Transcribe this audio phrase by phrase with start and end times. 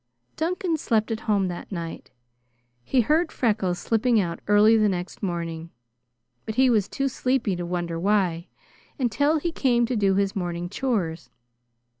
[0.35, 2.09] Duncan slept at home that night.
[2.83, 5.69] He heard Freckles slipping out early the next morning,
[6.43, 8.47] but he was too sleepy to wonder why,
[8.97, 11.29] until he came to do his morning chores.